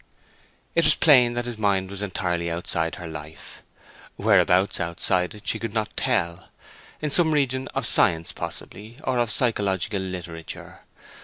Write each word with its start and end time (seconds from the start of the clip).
It 0.73 0.83
was 0.83 0.95
plain 0.95 1.35
that 1.35 1.45
his 1.45 1.59
mind 1.59 1.91
was 1.91 2.01
entirely 2.01 2.49
outside 2.49 2.95
her 2.95 3.07
life, 3.07 3.61
whereabouts 4.17 4.79
outside 4.79 5.35
it 5.35 5.47
she 5.47 5.59
could 5.59 5.75
not 5.75 5.95
tell; 5.95 6.49
in 7.03 7.11
some 7.11 7.31
region 7.35 7.67
of 7.75 7.85
science, 7.85 8.31
possibly, 8.31 8.97
or 9.03 9.19
of 9.19 9.29
psychological 9.29 9.99
literature. 10.01 10.79